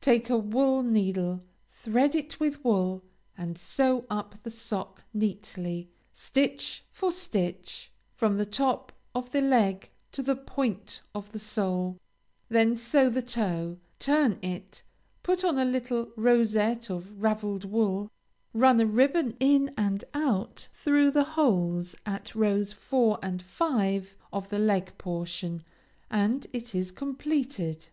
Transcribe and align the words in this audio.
Take 0.00 0.30
a 0.30 0.38
wool 0.38 0.82
needle, 0.82 1.42
thread 1.70 2.14
it 2.14 2.40
with 2.40 2.64
wool, 2.64 3.04
and 3.36 3.58
sew 3.58 4.06
up 4.08 4.42
the 4.42 4.50
sock 4.50 5.02
neatly, 5.12 5.90
stitch 6.10 6.82
for 6.90 7.12
stitch, 7.12 7.92
from 8.14 8.38
the 8.38 8.46
top 8.46 8.92
of 9.14 9.30
the 9.30 9.42
leg 9.42 9.90
to 10.12 10.22
the 10.22 10.36
point 10.36 11.02
of 11.14 11.30
the 11.32 11.38
sole; 11.38 11.98
then 12.48 12.76
sew 12.76 13.10
the 13.10 13.20
toe; 13.20 13.78
turn 13.98 14.38
it; 14.40 14.82
put 15.22 15.44
on 15.44 15.58
a 15.58 15.66
little 15.66 16.08
rosette 16.16 16.88
of 16.88 17.22
raveled 17.22 17.66
wool; 17.66 18.10
run 18.54 18.80
a 18.80 18.86
ribbon 18.86 19.36
in 19.38 19.74
and 19.76 20.02
out 20.14 20.66
through 20.72 21.10
the 21.10 21.24
holes 21.36 21.94
at 22.06 22.34
rows 22.34 22.72
4 22.72 23.18
and 23.22 23.42
5, 23.42 24.16
of 24.32 24.48
the 24.48 24.58
leg 24.58 24.96
portion, 24.96 25.62
and 26.10 26.46
it 26.54 26.74
is 26.74 26.90
completed. 26.90 27.88